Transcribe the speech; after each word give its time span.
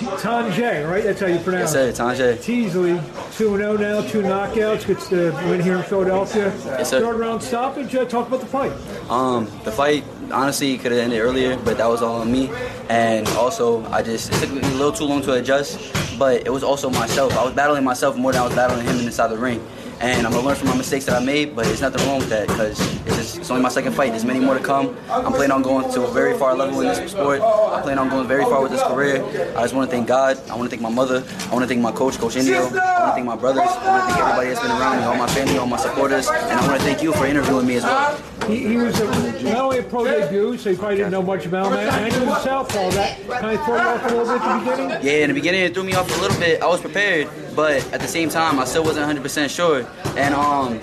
Thanjhae, 0.00 0.88
right? 0.90 1.02
That's 1.04 1.20
how 1.20 1.26
you 1.26 1.38
pronounce 1.38 1.74
Yes, 1.74 1.96
sir. 1.96 2.04
it. 2.12 2.16
Thanjhae. 2.16 2.42
Teasley, 2.42 3.00
2 3.36 3.56
0 3.56 3.76
now, 3.76 4.00
two 4.02 4.22
knockouts, 4.22 4.86
gets 4.86 5.08
the 5.08 5.32
win 5.48 5.60
here 5.60 5.76
in 5.76 5.82
Philadelphia. 5.82 6.52
Yes, 6.64 6.90
sir. 6.90 7.00
Third 7.00 7.18
round 7.18 7.42
stoppage. 7.42 7.94
Uh, 7.94 8.04
talk 8.04 8.28
about 8.28 8.40
the 8.40 8.46
fight. 8.46 8.72
Um, 9.10 9.46
the 9.64 9.72
fight 9.72 10.04
honestly 10.32 10.76
could 10.78 10.92
have 10.92 11.00
ended 11.00 11.20
earlier, 11.20 11.56
but 11.58 11.78
that 11.78 11.86
was 11.88 12.02
all 12.02 12.20
on 12.20 12.30
me. 12.30 12.50
And 12.88 13.26
also, 13.30 13.84
I 13.86 14.02
just 14.02 14.32
it 14.32 14.40
took 14.40 14.50
me 14.50 14.60
a 14.60 14.74
little 14.74 14.92
too 14.92 15.04
long 15.04 15.22
to 15.22 15.34
adjust. 15.34 15.78
But 16.18 16.46
it 16.46 16.50
was 16.50 16.62
also 16.62 16.88
myself. 16.88 17.36
I 17.36 17.44
was 17.44 17.52
battling 17.54 17.84
myself 17.84 18.16
more 18.16 18.32
than 18.32 18.40
I 18.40 18.46
was 18.46 18.54
battling 18.54 18.86
him 18.86 18.98
inside 19.00 19.28
the 19.28 19.36
ring. 19.36 19.64
And 20.00 20.26
I'm 20.26 20.32
gonna 20.32 20.46
learn 20.46 20.56
from 20.56 20.68
my 20.68 20.76
mistakes 20.76 21.04
that 21.06 21.20
I 21.20 21.24
made, 21.24 21.54
but 21.56 21.64
there's 21.66 21.80
nothing 21.80 22.06
wrong 22.06 22.18
with 22.18 22.28
that 22.30 22.48
because 22.48 22.78
it's, 23.18 23.36
it's 23.36 23.50
only 23.50 23.62
my 23.62 23.68
second 23.68 23.92
fight. 23.92 24.10
There's 24.10 24.24
many 24.24 24.40
more 24.40 24.56
to 24.58 24.62
come. 24.62 24.96
I'm 25.10 25.32
planning 25.32 25.52
on 25.52 25.62
going 25.62 25.90
to 25.92 26.04
a 26.04 26.10
very 26.10 26.38
far 26.38 26.54
level 26.54 26.80
in 26.80 26.88
this 26.88 27.10
sport. 27.10 27.40
I 27.40 27.80
plan 27.82 27.98
on 27.98 28.08
going 28.08 28.26
very 28.28 28.44
far 28.44 28.62
with 28.62 28.72
this 28.72 28.82
career. 28.82 29.24
I 29.56 29.62
just 29.62 29.74
want 29.74 29.90
to 29.90 29.96
thank 29.96 30.08
God. 30.08 30.38
I 30.50 30.54
want 30.54 30.64
to 30.64 30.70
thank 30.70 30.82
my 30.82 30.90
mother. 30.90 31.24
I 31.48 31.52
want 31.52 31.62
to 31.62 31.68
thank 31.68 31.80
my 31.80 31.92
coach, 31.92 32.18
Coach 32.18 32.36
Indio. 32.36 32.58
I 32.58 32.62
want 32.62 32.74
to 32.74 33.12
thank 33.14 33.26
my 33.26 33.36
brothers. 33.36 33.62
I 33.62 33.86
want 33.86 34.08
to 34.08 34.14
thank 34.14 34.20
everybody 34.20 34.48
that's 34.48 34.60
been 34.60 34.70
around 34.70 34.98
me, 34.98 35.04
all 35.04 35.16
my 35.16 35.26
family, 35.28 35.58
all 35.58 35.66
my 35.66 35.76
supporters, 35.76 36.28
and 36.28 36.60
I 36.60 36.66
want 36.66 36.78
to 36.80 36.84
thank 36.86 37.02
you 37.02 37.12
for 37.12 37.26
interviewing 37.26 37.66
me 37.66 37.76
as 37.76 37.84
well. 37.84 38.20
He, 38.46 38.68
he 38.68 38.76
was 38.76 38.98
a, 39.00 39.42
not 39.42 39.56
only 39.56 39.78
a 39.78 39.82
pro 39.82 40.04
debut, 40.04 40.56
so 40.56 40.70
he 40.70 40.76
probably 40.76 40.96
didn't 40.96 41.10
know 41.10 41.22
much 41.22 41.46
about 41.46 41.72
him, 41.72 41.78
and 41.78 42.12
he 42.12 42.20
was 42.20 42.44
southpaw. 42.44 42.90
That 42.90 43.18
kind 43.28 43.58
of 43.58 43.64
throw 43.64 43.76
you 43.76 43.82
off 43.82 44.04
a 44.04 44.14
little 44.14 44.24
bit 44.26 44.42
at 44.42 44.58
the 44.64 44.70
beginning. 44.70 45.06
Yeah, 45.06 45.24
in 45.24 45.28
the 45.30 45.34
beginning 45.34 45.60
it 45.62 45.74
threw 45.74 45.82
me 45.82 45.94
off 45.94 46.08
a 46.16 46.20
little 46.20 46.38
bit. 46.38 46.62
I 46.62 46.66
was 46.66 46.80
prepared, 46.80 47.28
but 47.56 47.84
at 47.92 48.00
the 48.00 48.06
same 48.06 48.28
time 48.28 48.60
I 48.60 48.64
still 48.64 48.84
wasn't 48.84 49.18
100% 49.18 49.50
sure. 49.50 49.84
And 50.16 50.32
um, 50.34 50.78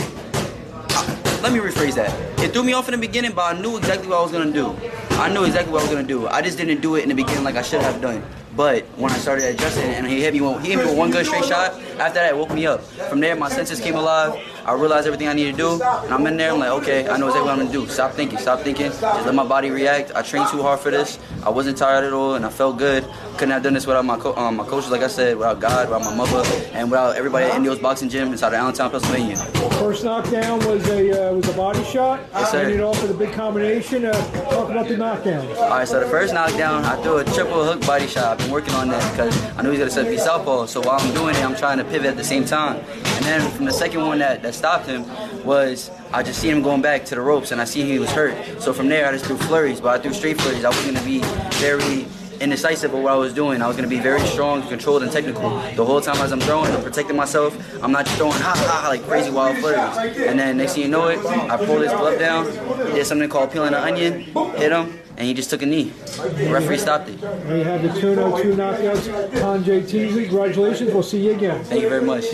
let 1.43 1.51
me 1.51 1.59
rephrase 1.59 1.95
that. 1.95 2.09
It 2.39 2.53
threw 2.53 2.63
me 2.63 2.71
off 2.71 2.87
in 2.87 2.93
the 2.93 2.97
beginning, 2.97 3.33
but 3.33 3.53
I 3.53 3.59
knew 3.59 3.75
exactly 3.75 4.07
what 4.07 4.19
I 4.19 4.21
was 4.23 4.31
gonna 4.31 4.53
do. 4.53 4.73
I 5.19 5.27
knew 5.31 5.43
exactly 5.43 5.73
what 5.73 5.81
I 5.81 5.83
was 5.83 5.91
gonna 5.91 6.07
do. 6.07 6.25
I 6.27 6.41
just 6.41 6.57
didn't 6.57 6.79
do 6.79 6.95
it 6.95 7.03
in 7.03 7.09
the 7.09 7.15
beginning 7.15 7.43
like 7.43 7.57
I 7.57 7.61
should 7.61 7.81
have 7.81 8.01
done. 8.01 8.23
But 8.55 8.85
when 8.95 9.11
I 9.11 9.17
started 9.17 9.53
adjusting 9.53 9.83
and 9.83 10.07
he 10.07 10.21
hit 10.21 10.33
me, 10.33 10.39
with, 10.39 10.63
he 10.63 10.69
hit 10.69 10.79
me 10.79 10.85
with 10.85 10.97
one 10.97 11.11
good 11.11 11.25
straight 11.25 11.43
shot. 11.43 11.73
After 11.99 12.19
that, 12.19 12.29
it 12.29 12.37
woke 12.37 12.53
me 12.53 12.65
up. 12.65 12.81
From 13.09 13.19
there, 13.19 13.35
my 13.35 13.49
senses 13.49 13.81
came 13.81 13.95
alive. 13.95 14.39
I 14.65 14.73
realized 14.73 15.07
everything 15.07 15.27
I 15.27 15.33
need 15.33 15.51
to 15.51 15.57
do, 15.57 15.73
and 15.73 16.13
I'm 16.13 16.25
in 16.25 16.37
there. 16.37 16.51
I'm 16.51 16.59
like, 16.59 16.69
okay, 16.81 17.07
I 17.09 17.17
know 17.17 17.27
exactly 17.27 17.49
what 17.49 17.59
I'm 17.59 17.65
gonna 17.65 17.71
do. 17.71 17.87
Stop 17.87 18.13
thinking, 18.13 18.37
stop 18.39 18.61
thinking. 18.61 18.91
Just 18.91 19.01
let 19.01 19.35
my 19.35 19.43
body 19.45 19.69
react. 19.69 20.11
I 20.15 20.21
trained 20.21 20.47
too 20.49 20.61
hard 20.61 20.79
for 20.79 20.89
this. 20.89 21.19
I 21.43 21.49
wasn't 21.49 21.77
tired 21.77 22.05
at 22.05 22.13
all, 22.13 22.35
and 22.35 22.45
I 22.45 22.49
felt 22.49 22.77
good. 22.77 23.05
Couldn't 23.33 23.49
have 23.51 23.63
done 23.63 23.73
this 23.73 23.85
without 23.85 24.05
my 24.05 24.17
co- 24.17 24.35
um, 24.35 24.55
my 24.57 24.65
coaches, 24.65 24.89
like 24.89 25.01
I 25.01 25.07
said, 25.07 25.35
without 25.37 25.59
God, 25.59 25.89
without 25.89 26.03
my 26.05 26.15
mother, 26.15 26.43
and 26.73 26.89
without 26.89 27.15
everybody 27.17 27.45
at 27.45 27.55
Indio's 27.55 27.79
Boxing 27.79 28.07
Gym 28.07 28.31
inside 28.31 28.49
of 28.49 28.53
Allentown, 28.53 28.89
Pennsylvania. 28.91 29.35
First 29.81 30.03
knockdown 30.05 30.59
was 30.65 30.87
a 30.89 31.29
uh, 31.29 31.33
was 31.33 31.49
a 31.49 31.53
body 31.53 31.83
shot. 31.83 32.21
Yes, 32.33 32.51
sir. 32.51 32.59
Ended 32.63 32.79
off 32.79 33.01
with 33.01 33.11
a 33.11 33.15
big 33.15 33.33
combination. 33.33 34.05
Uh, 34.05 34.13
talk 34.53 34.69
about 34.69 34.87
the 34.87 34.97
knockdown. 34.97 35.47
All 35.57 35.69
right, 35.69 35.87
so 35.87 35.99
the 35.99 36.05
first 36.05 36.33
knockdown, 36.33 36.85
I 36.85 37.01
threw 37.01 37.17
a 37.17 37.23
triple 37.23 37.63
hook 37.65 37.85
body 37.87 38.05
shot. 38.07 38.33
I've 38.33 38.37
been 38.37 38.51
working 38.51 38.73
on 38.75 38.87
that 38.89 39.11
because 39.11 39.35
I 39.57 39.63
knew 39.63 39.71
he 39.71 39.79
was 39.79 39.79
gonna 39.79 39.91
set 39.91 40.07
me 40.07 40.17
southpaw. 40.17 40.67
So 40.67 40.81
while 40.81 40.99
I'm 40.99 41.13
doing 41.13 41.35
it, 41.35 41.43
I'm 41.43 41.55
trying 41.55 41.79
to 41.79 41.83
pivot 41.83 42.05
at 42.05 42.17
the 42.17 42.23
same 42.23 42.45
time. 42.45 42.77
And 42.77 43.25
then 43.25 43.51
from 43.51 43.65
the 43.65 43.73
second 43.73 44.01
one 44.01 44.19
that, 44.19 44.43
that 44.43 44.53
stopped 44.53 44.85
him 44.85 45.05
was 45.43 45.89
I 46.13 46.21
just 46.21 46.39
seen 46.39 46.51
him 46.57 46.61
going 46.61 46.81
back 46.81 47.03
to 47.05 47.15
the 47.15 47.21
ropes 47.21 47.51
and 47.51 47.59
I 47.59 47.65
seen 47.65 47.87
he 47.87 47.97
was 47.97 48.11
hurt. 48.11 48.61
So 48.61 48.73
from 48.73 48.89
there, 48.89 49.07
I 49.07 49.11
just 49.11 49.25
threw 49.25 49.37
flurries, 49.37 49.81
but 49.81 49.99
I 49.99 50.01
threw 50.01 50.13
straight 50.13 50.39
flurries. 50.39 50.63
I 50.63 50.69
was 50.69 50.85
gonna 50.85 51.03
be 51.03 51.19
very 51.57 52.05
indecisive 52.43 52.93
of 52.93 52.99
what 52.99 53.13
I 53.13 53.15
was 53.15 53.33
doing. 53.33 53.61
I 53.61 53.67
was 53.67 53.75
gonna 53.75 53.87
be 53.87 53.99
very 53.99 54.19
strong, 54.27 54.61
controlled, 54.67 55.01
and 55.03 55.11
technical. 55.11 55.49
The 55.75 55.85
whole 55.85 56.01
time 56.01 56.17
as 56.17 56.31
I'm 56.31 56.41
throwing, 56.41 56.69
I'm 56.71 56.83
protecting 56.83 57.15
myself. 57.15 57.57
I'm 57.81 57.91
not 57.91 58.05
just 58.05 58.17
throwing 58.17 58.33
ha 58.33 58.53
ha 58.55 58.81
ha 58.81 58.89
like 58.89 59.03
crazy 59.03 59.31
wild 59.31 59.57
flurries. 59.57 60.17
And 60.19 60.37
then 60.37 60.57
next 60.57 60.73
thing 60.73 60.83
you 60.83 60.89
know 60.89 61.07
it, 61.07 61.19
I 61.25 61.57
pull 61.57 61.79
this 61.79 61.93
glove 61.93 62.19
down, 62.19 62.45
did 62.93 63.05
something 63.07 63.29
called 63.29 63.51
peeling 63.51 63.73
an 63.73 63.75
onion, 63.75 64.21
hit 64.57 64.71
him, 64.71 64.99
and 65.17 65.27
he 65.27 65.33
just 65.33 65.49
took 65.49 65.61
a 65.61 65.65
knee. 65.65 65.85
The 66.17 66.49
referee 66.51 66.79
stopped 66.79 67.07
it. 67.09 67.21
We 67.21 67.61
have 67.61 67.81
the 67.81 67.89
2 67.89 68.15
0 68.15 68.41
2 68.41 68.53
knockouts. 68.55 69.29
Thanjhae 69.29 69.87
Teasley, 69.87 70.25
congratulations. 70.25 70.91
We'll 70.93 71.03
see 71.03 71.25
you 71.25 71.31
again. 71.33 71.63
Thank 71.63 71.81
you 71.81 71.89
very 71.89 72.03
much. 72.03 72.25